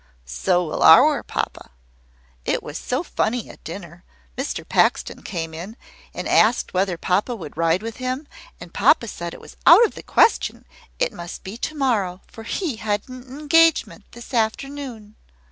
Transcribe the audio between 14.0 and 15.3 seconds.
this afternoon."